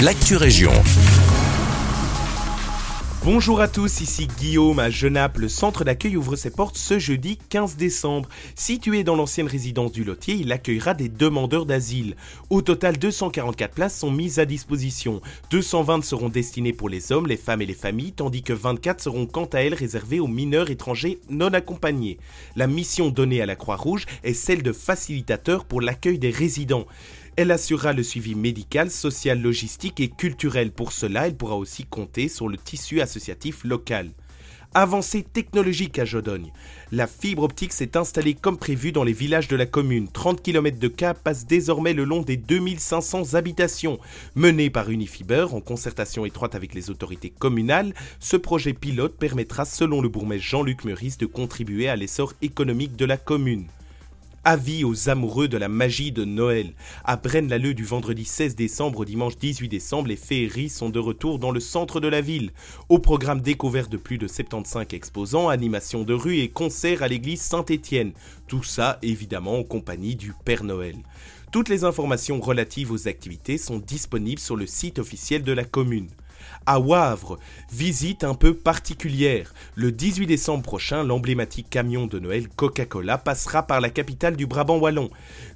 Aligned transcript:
l'actu 0.00 0.36
région. 0.36 0.72
Bonjour 3.24 3.60
à 3.62 3.66
tous, 3.66 4.02
ici 4.02 4.28
Guillaume 4.38 4.78
à 4.78 4.90
Genappe. 4.90 5.38
Le 5.38 5.48
centre 5.48 5.84
d'accueil 5.84 6.18
ouvre 6.18 6.36
ses 6.36 6.50
portes 6.50 6.76
ce 6.76 6.98
jeudi 6.98 7.38
15 7.48 7.76
décembre. 7.76 8.28
Situé 8.54 9.04
dans 9.04 9.16
l'ancienne 9.16 9.48
résidence 9.48 9.92
du 9.92 10.04
Lotier, 10.04 10.34
il 10.34 10.52
accueillera 10.52 10.92
des 10.92 11.08
demandeurs 11.08 11.64
d'asile. 11.64 12.14
Au 12.50 12.60
total, 12.60 12.98
244 12.98 13.74
places 13.74 13.98
sont 13.98 14.10
mises 14.10 14.38
à 14.38 14.44
disposition. 14.44 15.22
220 15.50 16.04
seront 16.04 16.28
destinées 16.28 16.74
pour 16.74 16.90
les 16.90 17.10
hommes, 17.10 17.26
les 17.26 17.38
femmes 17.38 17.62
et 17.62 17.66
les 17.66 17.74
familles, 17.74 18.12
tandis 18.12 18.42
que 18.42 18.52
24 18.52 19.00
seront 19.00 19.26
quant 19.26 19.46
à 19.46 19.60
elles 19.60 19.74
réservées 19.74 20.20
aux 20.20 20.28
mineurs 20.28 20.70
étrangers 20.70 21.20
non 21.30 21.54
accompagnés. 21.54 22.18
La 22.54 22.66
mission 22.66 23.08
donnée 23.08 23.40
à 23.40 23.46
la 23.46 23.56
Croix-Rouge 23.56 24.04
est 24.24 24.34
celle 24.34 24.62
de 24.62 24.72
facilitateur 24.72 25.64
pour 25.64 25.80
l'accueil 25.80 26.18
des 26.18 26.30
résidents. 26.30 26.86
Elle 27.38 27.50
assurera 27.50 27.92
le 27.92 28.02
suivi 28.02 28.34
médical, 28.34 28.90
social, 28.90 29.42
logistique 29.42 30.00
et 30.00 30.08
culturel. 30.08 30.72
Pour 30.72 30.92
cela, 30.92 31.26
elle 31.26 31.36
pourra 31.36 31.56
aussi 31.56 31.84
compter 31.84 32.28
sur 32.28 32.48
le 32.48 32.56
tissu 32.56 33.02
associatif 33.02 33.62
local. 33.62 34.10
Avancée 34.72 35.22
technologique 35.22 35.98
à 35.98 36.06
Jodogne. 36.06 36.50
La 36.92 37.06
fibre 37.06 37.42
optique 37.42 37.74
s'est 37.74 37.98
installée 37.98 38.32
comme 38.32 38.56
prévu 38.56 38.90
dans 38.90 39.04
les 39.04 39.12
villages 39.12 39.48
de 39.48 39.56
la 39.56 39.66
commune. 39.66 40.08
30 40.08 40.42
km 40.42 40.78
de 40.78 40.88
câbles 40.88 41.20
passent 41.22 41.46
désormais 41.46 41.92
le 41.92 42.04
long 42.04 42.22
des 42.22 42.38
2500 42.38 43.34
habitations. 43.34 43.98
Mené 44.34 44.70
par 44.70 44.88
Unifiber 44.88 45.48
en 45.52 45.60
concertation 45.60 46.24
étroite 46.24 46.54
avec 46.54 46.74
les 46.74 46.88
autorités 46.88 47.30
communales, 47.30 47.92
ce 48.18 48.38
projet 48.38 48.72
pilote 48.72 49.16
permettra, 49.18 49.66
selon 49.66 50.00
le 50.00 50.08
bourgmestre 50.08 50.46
Jean-Luc 50.46 50.84
Meurice, 50.84 51.18
de 51.18 51.26
contribuer 51.26 51.88
à 51.88 51.96
l'essor 51.96 52.32
économique 52.40 52.96
de 52.96 53.04
la 53.04 53.18
commune. 53.18 53.66
Avis 54.48 54.84
aux 54.84 55.08
amoureux 55.08 55.48
de 55.48 55.56
la 55.56 55.68
magie 55.68 56.12
de 56.12 56.24
Noël. 56.24 56.72
À 57.02 57.16
Braine-l'Alleud 57.16 57.74
du 57.74 57.84
vendredi 57.84 58.24
16 58.24 58.54
décembre 58.54 59.00
au 59.00 59.04
dimanche 59.04 59.36
18 59.36 59.68
décembre, 59.68 60.06
les 60.06 60.14
féeries 60.14 60.68
sont 60.68 60.88
de 60.88 61.00
retour 61.00 61.40
dans 61.40 61.50
le 61.50 61.58
centre 61.58 61.98
de 61.98 62.06
la 62.06 62.20
ville. 62.20 62.52
Au 62.88 63.00
programme 63.00 63.40
découvert 63.40 63.88
de 63.88 63.96
plus 63.96 64.18
de 64.18 64.28
75 64.28 64.86
exposants, 64.92 65.48
animations 65.48 66.04
de 66.04 66.14
rue 66.14 66.36
et 66.36 66.48
concerts 66.48 67.02
à 67.02 67.08
l'église 67.08 67.40
Saint-Étienne. 67.40 68.12
Tout 68.46 68.62
ça 68.62 69.00
évidemment 69.02 69.58
en 69.58 69.64
compagnie 69.64 70.14
du 70.14 70.32
Père 70.44 70.62
Noël. 70.62 70.94
Toutes 71.50 71.68
les 71.68 71.82
informations 71.82 72.40
relatives 72.40 72.92
aux 72.92 73.08
activités 73.08 73.58
sont 73.58 73.78
disponibles 73.78 74.40
sur 74.40 74.54
le 74.54 74.66
site 74.66 75.00
officiel 75.00 75.42
de 75.42 75.52
la 75.52 75.64
commune 75.64 76.06
à 76.66 76.80
Wavre. 76.80 77.38
Visite 77.72 78.24
un 78.24 78.34
peu 78.34 78.54
particulière. 78.54 79.54
Le 79.74 79.92
18 79.92 80.26
décembre 80.26 80.62
prochain, 80.62 81.04
l'emblématique 81.04 81.70
camion 81.70 82.06
de 82.06 82.18
Noël 82.18 82.48
Coca-Cola 82.48 83.18
passera 83.18 83.62
par 83.62 83.80
la 83.80 83.90
capitale 83.90 84.36
du 84.36 84.46
Brabant 84.46 84.78
wallon. 84.78 85.10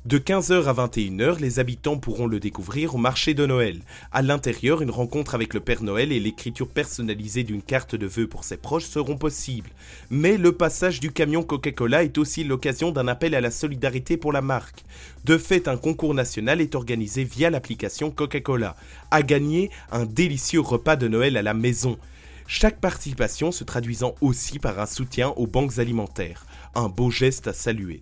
De 0.07 0.19
15h 0.19 0.65
à 0.65 0.73
21h, 0.73 1.41
les 1.41 1.59
habitants 1.59 1.99
pourront 1.99 2.27
le 2.27 2.41
découvrir 2.41 2.95
au 2.95 2.99
marché 2.99 3.35
de 3.35 3.45
Noël. 3.45 3.81
À 4.13 4.23
l'intérieur, 4.23 4.83
une 4.83 4.91
rencontre 4.91 5.35
avec 5.35 5.53
le 5.53 5.61
Père 5.61 5.83
Noël 5.83 6.13
et 6.13 6.21
l'écriture 6.21 6.69
personnalisée 6.69 7.45
d'une 7.45 7.63
carte 7.63 7.95
de 7.95 8.07
vœux 8.07 8.27
pour 8.27 8.45
ses 8.45 8.57
proches 8.57 8.87
seront 8.87 9.17
possibles. 9.17 9.71
Mais 10.11 10.37
le 10.37 10.53
passage 10.53 11.01
du 11.01 11.13
camion 11.13 11.43
Coca-Cola 11.43 12.03
est 12.03 12.19
aussi 12.19 12.45
l'occasion 12.45 12.93
d'un 12.93 13.09
appel 13.09 13.35
à 13.35 13.41
la 13.41 13.51
solidarité 13.51 14.17
pour 14.17 14.33
la 14.33 14.43
marque. 14.43 14.85
De 15.25 15.37
fait, 15.37 15.69
un 15.69 15.77
concours 15.77 16.15
national 16.15 16.61
est 16.61 16.75
organisé 16.75 17.25
via 17.25 17.51
l'application 17.51 18.11
Coca-Cola. 18.11 18.77
À 19.11 19.23
gagner 19.23 19.71
un 19.93 20.07
délicieux 20.07 20.61
repas 20.81 20.97
de 20.97 21.09
Noël 21.09 21.37
à 21.37 21.43
la 21.43 21.53
maison. 21.53 21.99
Chaque 22.47 22.81
participation 22.81 23.53
se 23.53 23.65
traduisant 23.65 24.15
aussi 24.23 24.59
par 24.59 24.81
un 24.81 24.87
soutien 24.87 25.29
aux 25.37 25.47
banques 25.47 25.79
alimentaires. 25.79 26.47
Un 26.75 26.89
beau 26.89 27.11
geste 27.11 27.49
à 27.49 27.53
saluer 27.53 28.01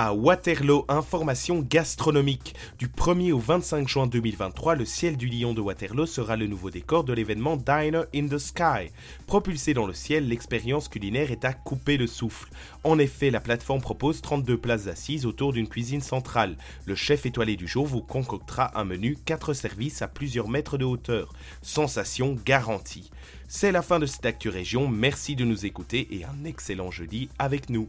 à 0.00 0.14
Waterloo 0.14 0.84
Information 0.88 1.58
gastronomique. 1.58 2.54
Du 2.78 2.86
1er 2.86 3.32
au 3.32 3.40
25 3.40 3.88
juin 3.88 4.06
2023, 4.06 4.76
le 4.76 4.84
ciel 4.84 5.16
du 5.16 5.26
Lion 5.26 5.54
de 5.54 5.60
Waterloo 5.60 6.06
sera 6.06 6.36
le 6.36 6.46
nouveau 6.46 6.70
décor 6.70 7.02
de 7.02 7.12
l'événement 7.12 7.56
Diner 7.56 8.02
in 8.14 8.28
the 8.28 8.38
Sky. 8.38 8.92
Propulsé 9.26 9.74
dans 9.74 9.88
le 9.88 9.94
ciel, 9.94 10.28
l'expérience 10.28 10.86
culinaire 10.86 11.32
est 11.32 11.44
à 11.44 11.52
couper 11.52 11.96
le 11.96 12.06
souffle. 12.06 12.48
En 12.84 13.00
effet, 13.00 13.32
la 13.32 13.40
plateforme 13.40 13.80
propose 13.80 14.22
32 14.22 14.56
places 14.56 14.86
assises 14.86 15.26
autour 15.26 15.52
d'une 15.52 15.68
cuisine 15.68 16.00
centrale. 16.00 16.56
Le 16.86 16.94
chef 16.94 17.26
étoilé 17.26 17.56
du 17.56 17.66
jour 17.66 17.84
vous 17.84 18.00
concoctera 18.00 18.78
un 18.78 18.84
menu 18.84 19.18
4 19.24 19.52
services 19.52 20.00
à 20.00 20.06
plusieurs 20.06 20.46
mètres 20.46 20.78
de 20.78 20.84
hauteur. 20.84 21.32
Sensation 21.60 22.36
garantie. 22.46 23.10
C'est 23.48 23.72
la 23.72 23.82
fin 23.82 23.98
de 23.98 24.06
cette 24.06 24.26
Actu 24.26 24.48
Région, 24.48 24.86
merci 24.86 25.34
de 25.34 25.44
nous 25.44 25.66
écouter 25.66 26.06
et 26.12 26.24
un 26.24 26.44
excellent 26.44 26.92
jeudi 26.92 27.30
avec 27.40 27.68
nous. 27.68 27.88